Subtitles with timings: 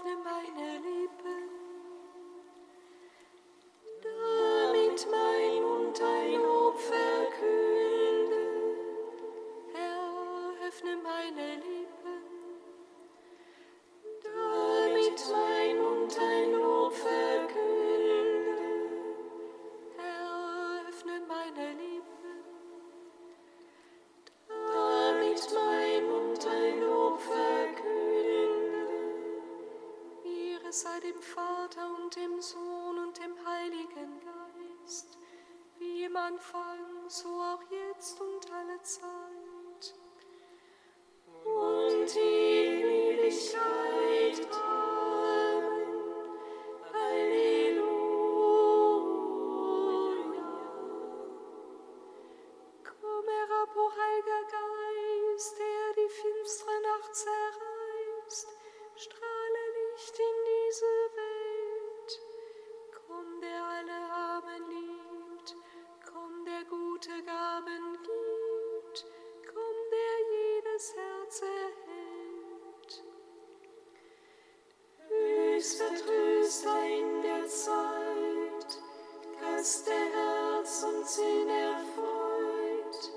[0.00, 0.89] öffne meine Lippen.
[36.40, 36.69] For.
[79.60, 83.12] Brüste Herz und Sinn erfreut,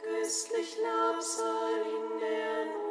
[0.00, 2.83] köstlich labsal in der Nacht.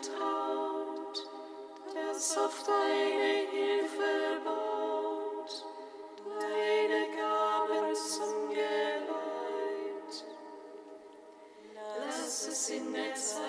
[0.00, 1.28] vertraut,
[1.94, 5.66] das auf deine Hilfe baut,
[6.40, 9.10] deine Gaben zum Geleit.
[12.06, 13.39] Lass es in der Zeit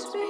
[0.00, 0.27] won't be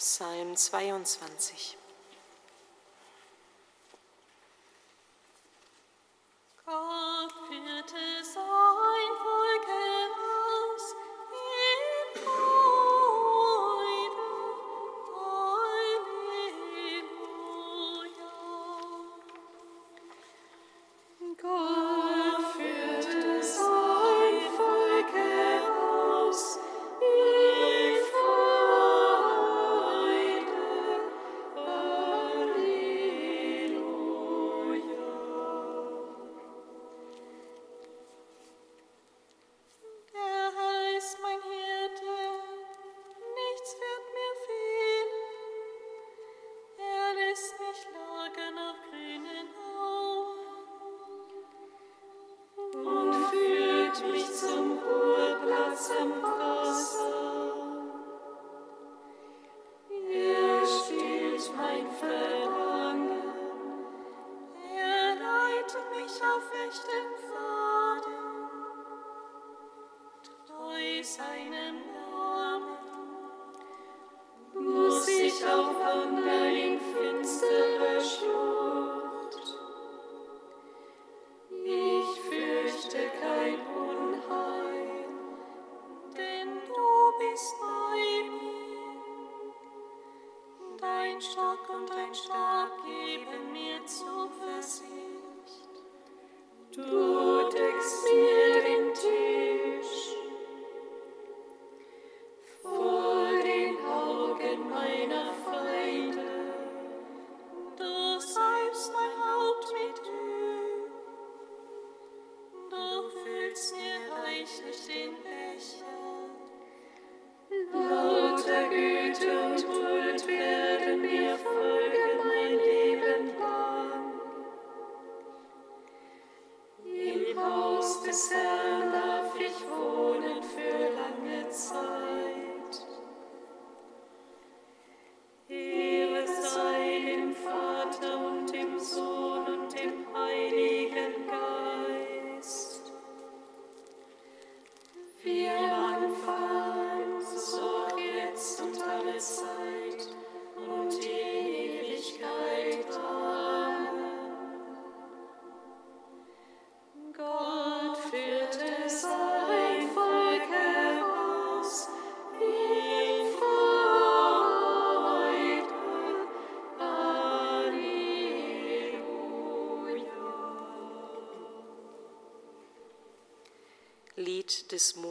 [0.00, 1.79] Psalm 22.
[75.50, 76.69] 相逢的你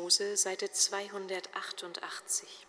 [0.10, 2.68] Mose, Seite 288.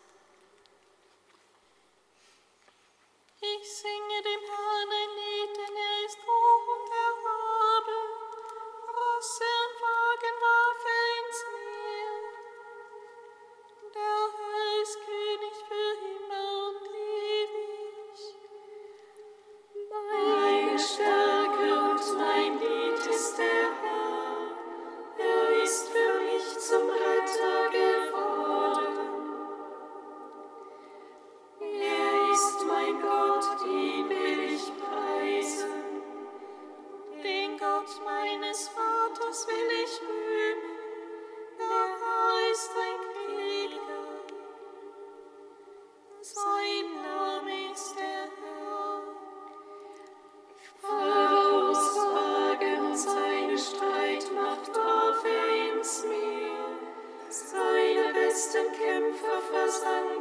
[59.71, 60.20] sun.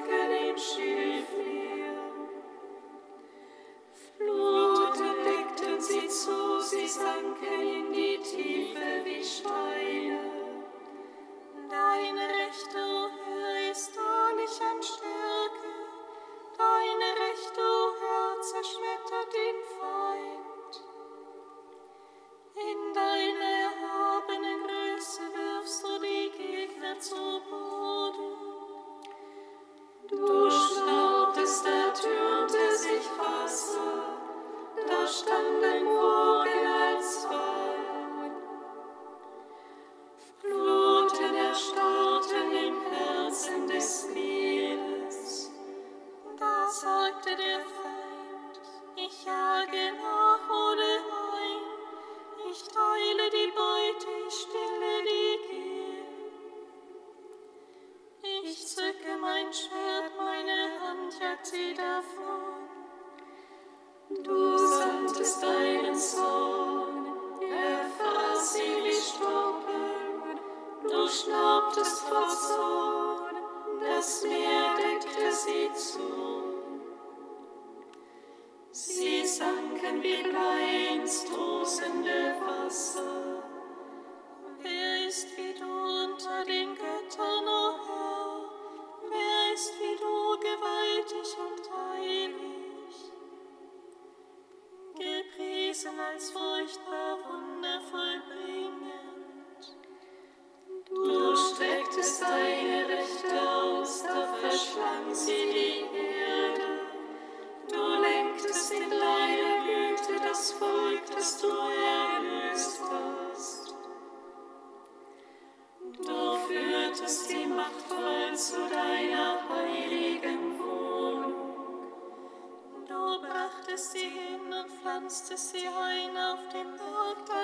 [125.10, 127.39] tanzte sie ein auf dem Markt.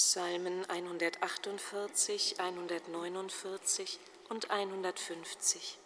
[0.00, 3.98] Psalmen 148, 149
[4.30, 5.76] und 150.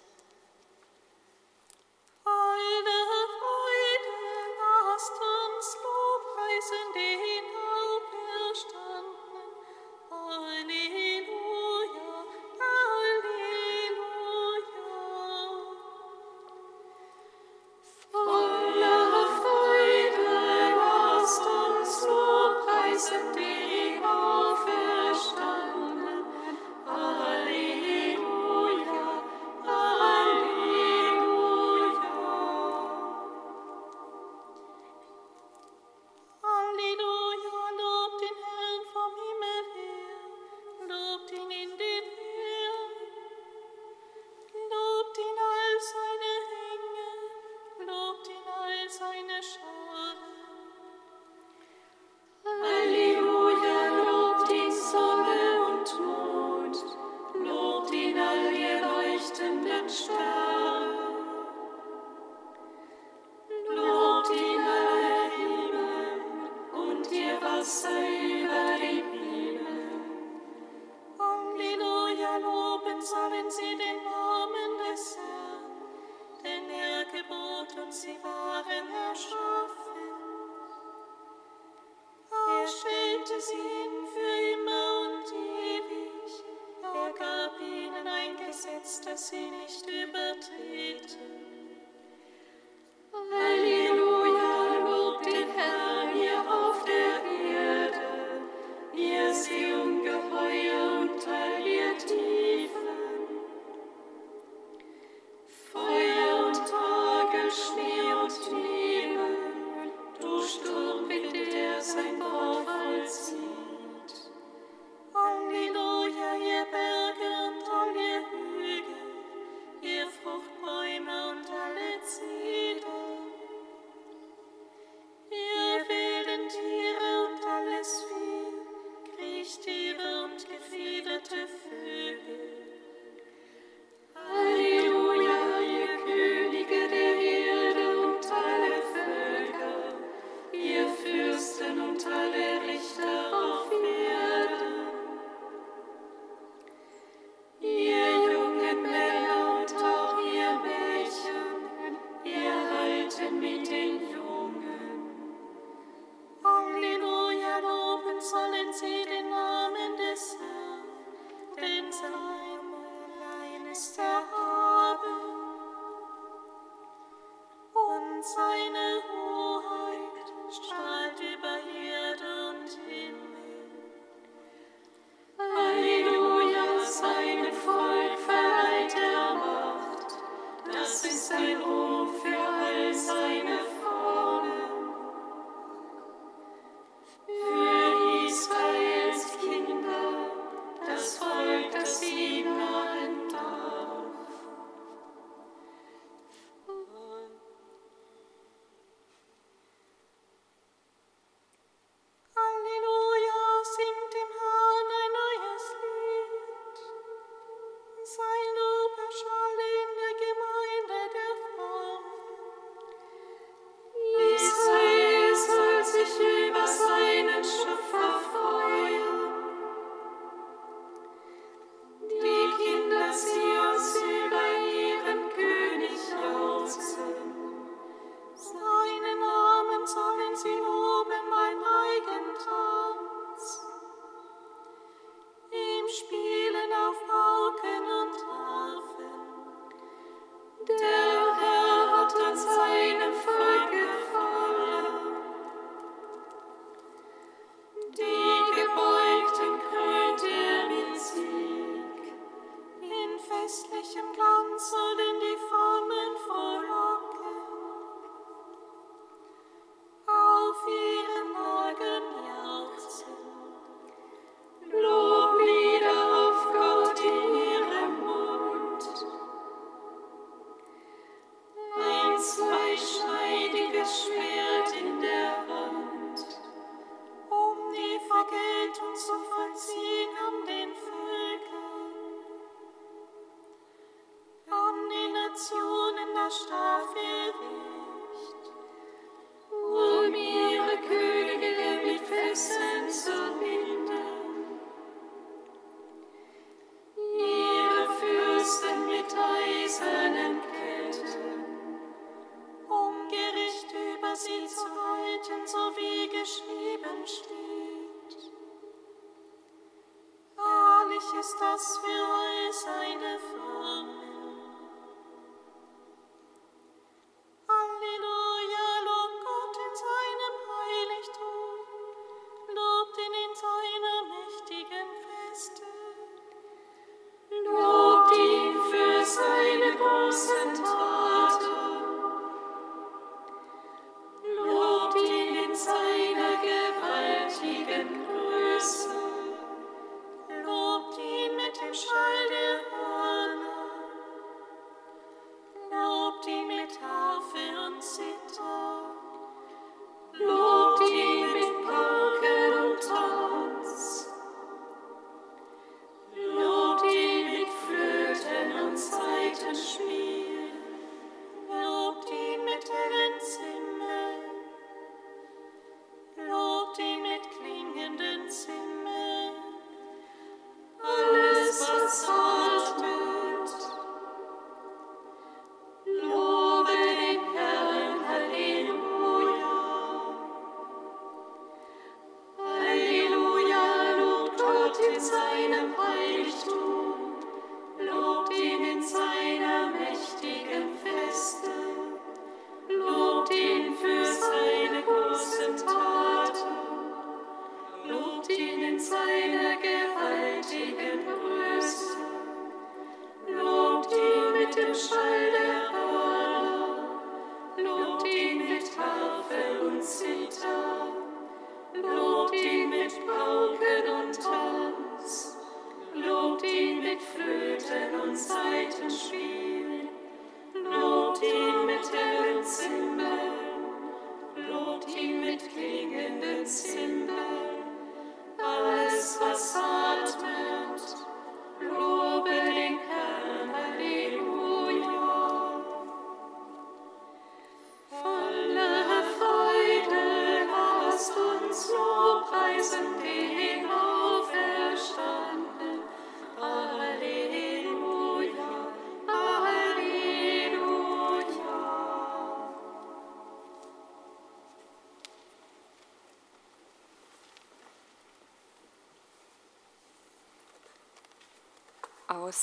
[89.28, 89.93] sie nicht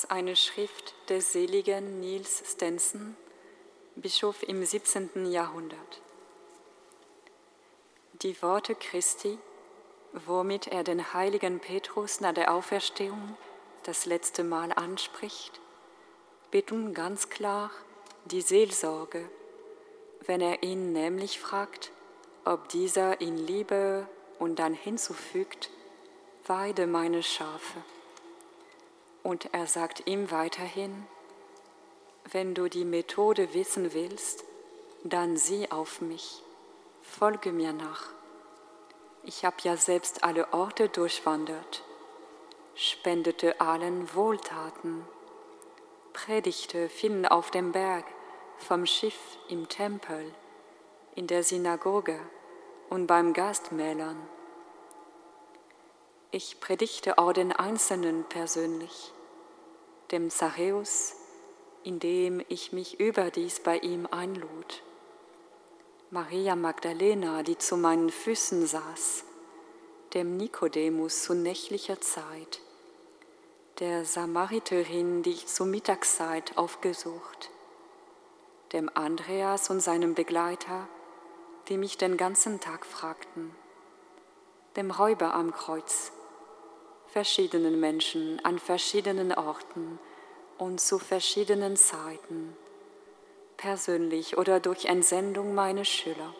[0.01, 3.15] aus einer Schrift des seligen Niels Stenson,
[3.95, 5.27] Bischof im 17.
[5.31, 6.01] Jahrhundert.
[8.23, 9.37] Die Worte Christi,
[10.25, 13.37] womit er den heiligen Petrus nach der Auferstehung
[13.83, 15.59] das letzte Mal anspricht,
[16.49, 17.69] bitten ganz klar
[18.25, 19.29] die Seelsorge,
[20.25, 21.91] wenn er ihn nämlich fragt,
[22.43, 24.07] ob dieser ihn liebe
[24.39, 25.69] und dann hinzufügt,
[26.47, 27.83] weide meine Schafe.
[29.23, 31.05] Und er sagt ihm weiterhin,
[32.31, 34.43] wenn du die Methode wissen willst,
[35.03, 36.43] dann sieh auf mich,
[37.01, 38.07] folge mir nach.
[39.23, 41.83] Ich habe ja selbst alle Orte durchwandert,
[42.75, 45.05] spendete allen Wohltaten,
[46.13, 48.05] predigte vielen auf dem Berg,
[48.57, 50.33] vom Schiff im Tempel,
[51.15, 52.19] in der Synagoge
[52.89, 54.17] und beim Gastmählern
[56.31, 59.11] ich predigte auch den Einzelnen persönlich,
[60.11, 61.15] dem Zachäus,
[61.83, 64.81] indem ich mich überdies bei ihm einlud.
[66.09, 69.25] Maria Magdalena, die zu meinen Füßen saß,
[70.13, 72.61] dem Nikodemus zu nächtlicher Zeit,
[73.79, 77.49] der Samariterin, die ich zur Mittagszeit aufgesucht,
[78.71, 80.87] dem Andreas und seinem Begleiter,
[81.67, 83.53] die mich den ganzen Tag fragten,
[84.77, 86.11] dem Räuber am Kreuz,
[87.11, 89.99] verschiedenen Menschen an verschiedenen Orten
[90.57, 92.55] und zu verschiedenen Zeiten,
[93.57, 96.33] persönlich oder durch Entsendung meiner Schüler,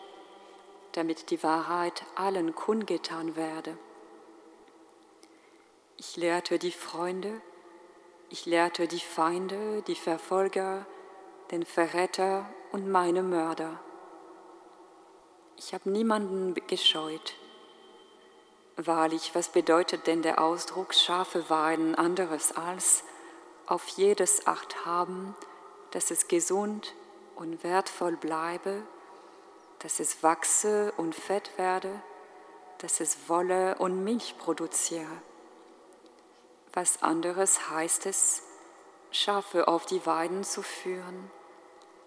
[0.94, 3.78] damit die Wahrheit allen kundgetan werde.
[5.98, 7.42] Ich lehrte die Freunde,
[8.30, 10.86] ich lehrte die Feinde, die Verfolger,
[11.52, 13.78] den Verräter und meine Mörder.
[15.58, 17.36] Ich habe niemanden gescheut
[18.78, 23.04] Wahrlich, was bedeutet denn der Ausdruck Schafe weiden anderes als
[23.66, 25.36] auf jedes Acht haben,
[25.92, 26.94] dass es gesund
[27.36, 28.82] und wertvoll bleibe,
[29.80, 32.02] dass es wachse und fett werde,
[32.78, 35.22] dass es Wolle und Milch produziere.
[36.74, 38.44] Was anderes heißt es,
[39.12, 41.30] Schafe auf die Weiden zu führen,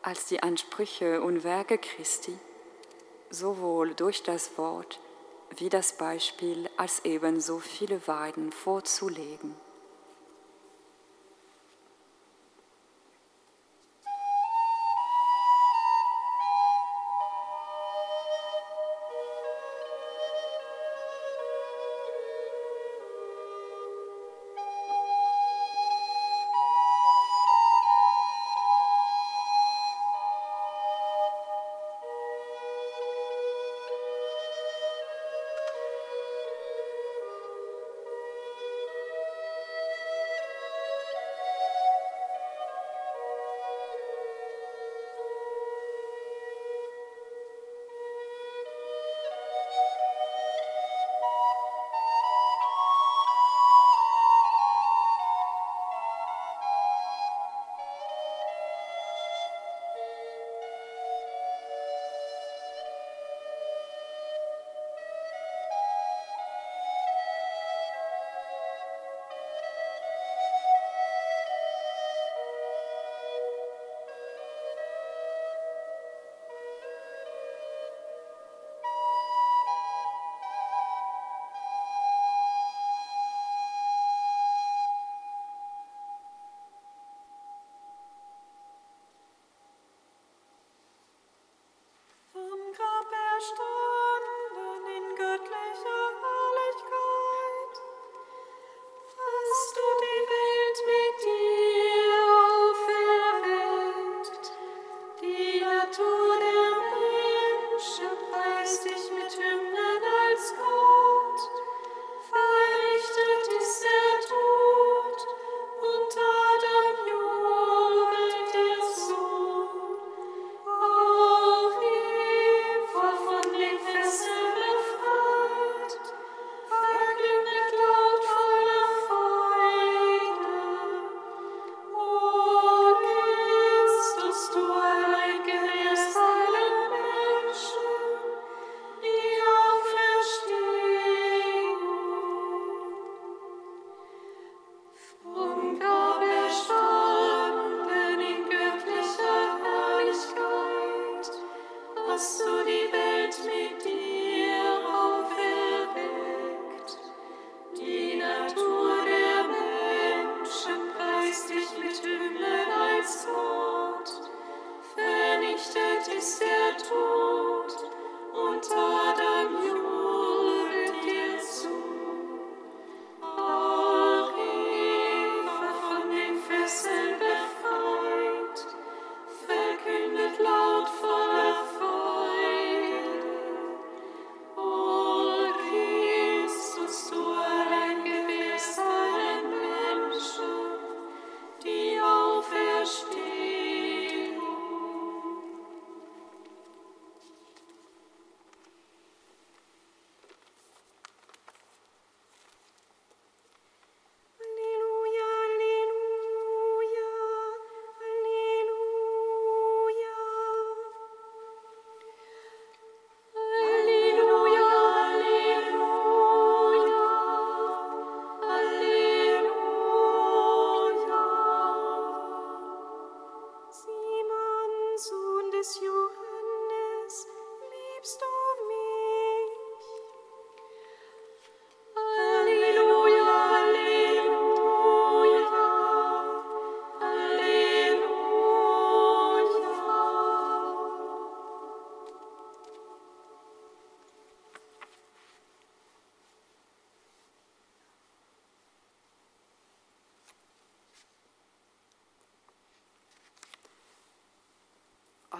[0.03, 2.39] als die Ansprüche und Werke Christi,
[3.29, 5.01] sowohl durch das Wort
[5.59, 9.64] wie das Beispiel als ebenso viele Weiden vorzulegen.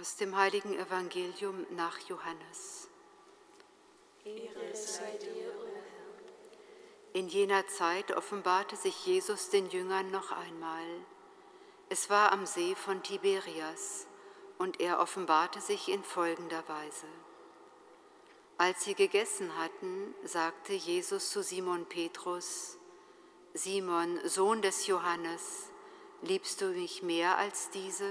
[0.05, 2.89] Aus dem heiligen Evangelium nach Johannes.
[4.23, 7.19] Ehre sei dir, o Herr.
[7.19, 10.85] In jener Zeit offenbarte sich Jesus den Jüngern noch einmal.
[11.89, 14.07] Es war am See von Tiberias
[14.59, 17.07] und er offenbarte sich in folgender Weise.
[18.59, 22.77] Als sie gegessen hatten, sagte Jesus zu Simon Petrus,
[23.55, 25.71] Simon, Sohn des Johannes,
[26.21, 28.11] liebst du mich mehr als diese?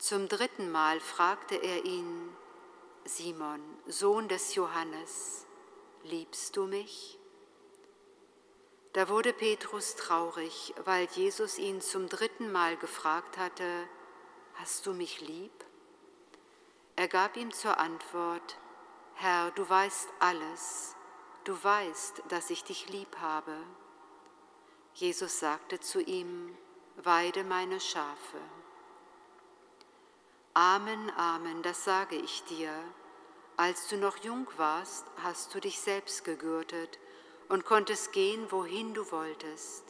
[0.00, 2.34] Zum dritten Mal fragte er ihn,
[3.04, 5.44] Simon, Sohn des Johannes,
[6.04, 7.18] liebst du mich?
[8.94, 13.86] Da wurde Petrus traurig, weil Jesus ihn zum dritten Mal gefragt hatte,
[14.54, 15.52] Hast du mich lieb?
[16.96, 18.58] Er gab ihm zur Antwort,
[19.16, 20.96] Herr, du weißt alles,
[21.44, 23.54] du weißt, dass ich dich lieb habe.
[24.94, 26.56] Jesus sagte zu ihm,
[26.96, 28.40] Weide meine Schafe.
[30.54, 32.72] Amen, Amen, das sage ich dir.
[33.56, 36.98] Als du noch jung warst, hast du dich selbst gegürtet
[37.48, 39.84] und konntest gehen, wohin du wolltest.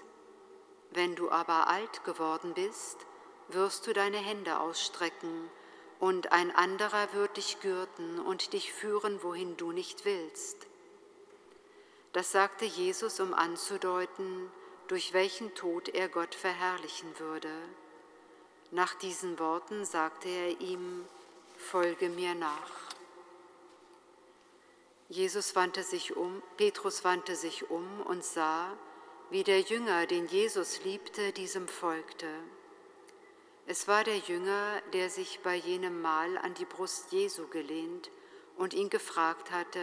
[0.91, 3.07] Wenn du aber alt geworden bist,
[3.49, 5.51] wirst du deine Hände ausstrecken,
[5.99, 10.67] und ein anderer wird dich gürten und dich führen, wohin du nicht willst.
[12.13, 14.51] Das sagte Jesus, um anzudeuten,
[14.89, 17.53] durch welchen Tod er Gott verherrlichen würde.
[18.73, 21.05] Nach diesen Worten sagte er ihm,
[21.57, 22.71] Folge mir nach.
[25.09, 28.77] Jesus wandte sich um, Petrus wandte sich um und sah,
[29.31, 32.29] wie der Jünger, den Jesus liebte, diesem folgte.
[33.67, 38.11] Es war der Jünger, der sich bei jenem Mal an die Brust Jesu gelehnt
[38.57, 39.81] und ihn gefragt hatte,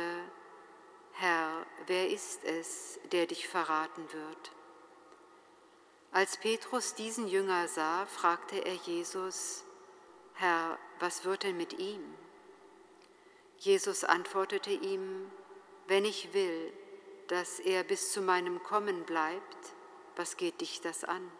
[1.13, 4.51] Herr, wer ist es, der dich verraten wird?
[6.17, 9.63] Als Petrus diesen Jünger sah, fragte er Jesus,
[10.33, 12.01] Herr, was wird denn mit ihm?
[13.59, 15.31] Jesus antwortete ihm,
[15.85, 16.73] wenn ich will,
[17.27, 19.75] dass er bis zu meinem Kommen bleibt,
[20.15, 21.31] was geht dich das an?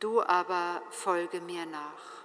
[0.00, 2.24] Du aber folge mir nach.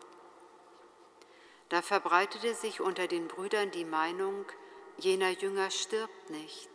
[1.70, 4.44] Da verbreitete sich unter den Brüdern die Meinung,
[4.98, 6.71] jener Jünger stirbt nicht.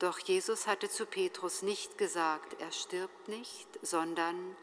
[0.00, 4.56] Doch Jesus hatte zu Petrus nicht gesagt, er stirbt nicht, sondern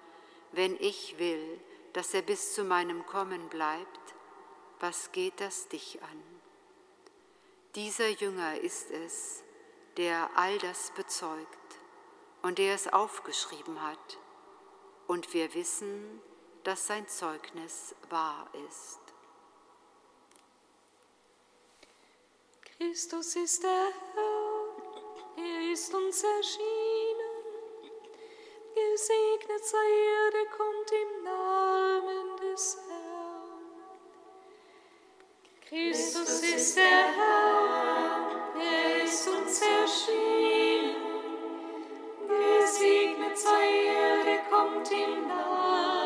[0.51, 1.61] wenn ich will,
[1.93, 4.15] dass er bis zu meinem Kommen bleibt,
[4.79, 6.23] was geht das dich an?
[7.75, 9.43] Dieser Jünger ist es,
[9.97, 11.79] der all das bezeugt
[12.41, 14.17] und der es aufgeschrieben hat.
[15.05, 16.19] Und wir wissen,
[16.63, 18.99] dass sein Zeugnis wahr ist.
[22.77, 24.26] Christus ist der Herr, er
[25.77, 27.37] ist uns erschienen.
[28.73, 33.77] Gesegnet sei er, der kommt im Namen des Herrn.
[35.69, 40.95] Christus ist der Herr, er ist uns erschienen.
[42.27, 45.96] Gesegnet sei er, der kommt im Namen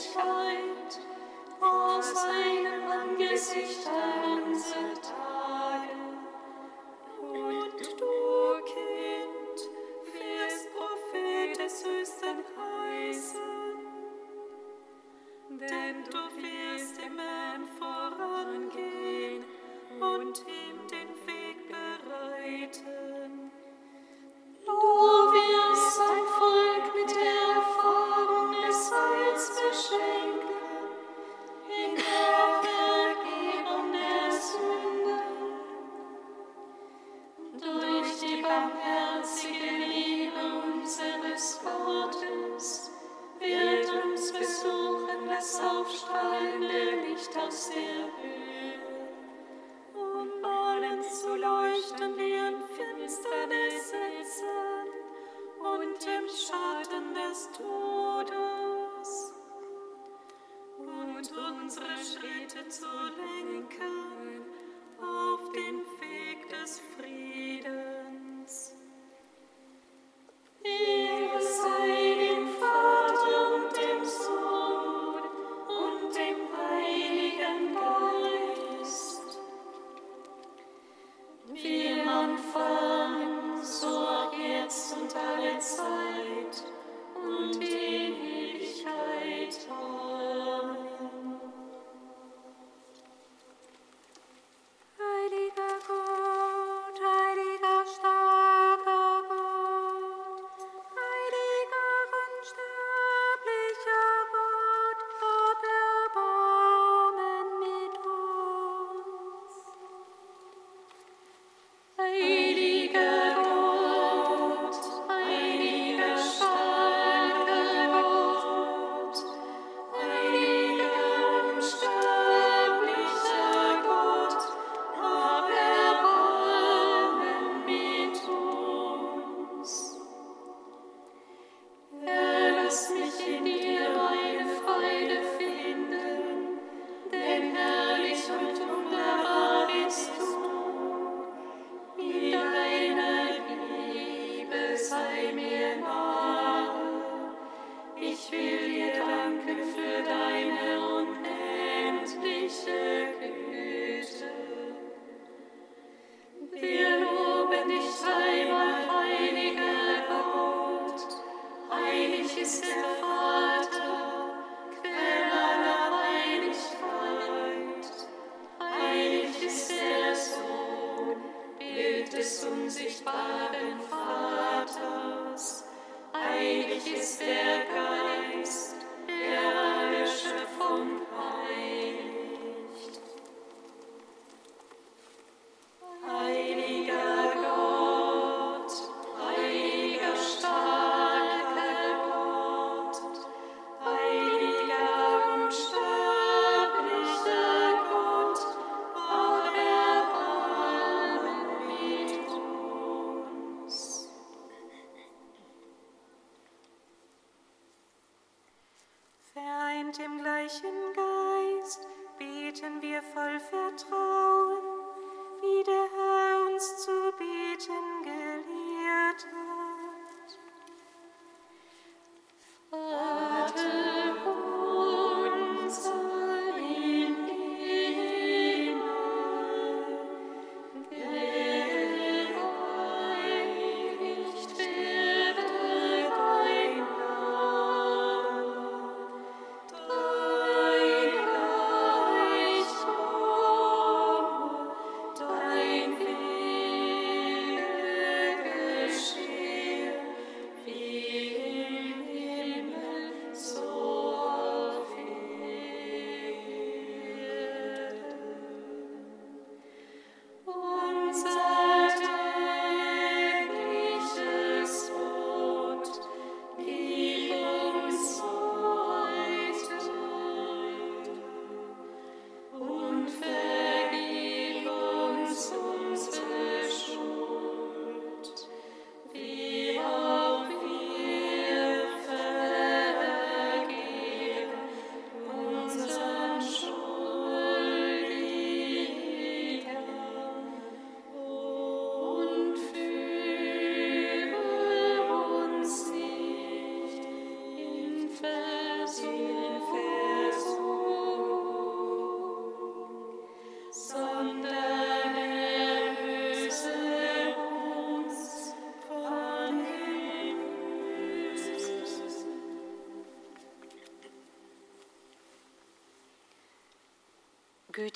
[0.00, 0.98] Gerechtigkeit,
[1.58, 4.54] vor seinem Angesicht all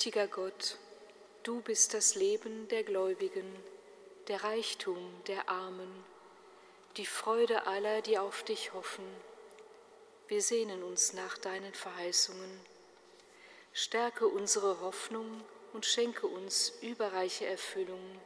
[0.05, 0.77] Gütiger Gott,
[1.41, 3.55] du bist das Leben der Gläubigen,
[4.27, 6.05] der Reichtum der Armen,
[6.95, 9.03] die Freude aller, die auf dich hoffen.
[10.27, 12.59] Wir sehnen uns nach deinen Verheißungen.
[13.73, 15.43] Stärke unsere Hoffnung
[15.73, 18.21] und schenke uns überreiche Erfüllung.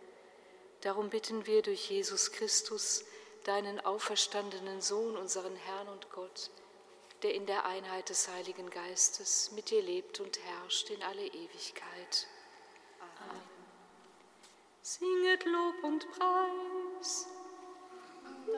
[0.82, 3.06] Darum bitten wir durch Jesus Christus,
[3.46, 6.50] deinen auferstandenen Sohn, unseren Herrn und Gott,
[7.24, 12.28] der in der Einheit des Heiligen Geistes mit dir lebt und herrscht in alle Ewigkeit.
[13.00, 13.42] Amen.
[14.82, 17.28] Singet Lob und Preis.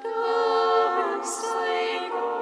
[0.03, 2.40] Dank sei Gott.